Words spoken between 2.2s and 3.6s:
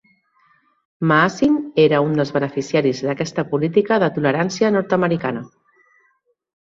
beneficiaris d'aquesta